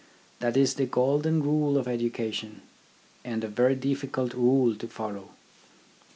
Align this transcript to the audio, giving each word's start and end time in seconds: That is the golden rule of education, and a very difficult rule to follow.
That 0.39 0.57
is 0.57 0.73
the 0.73 0.87
golden 0.87 1.43
rule 1.43 1.77
of 1.77 1.87
education, 1.87 2.63
and 3.23 3.43
a 3.43 3.47
very 3.47 3.75
difficult 3.75 4.33
rule 4.33 4.73
to 4.77 4.87
follow. 4.87 5.29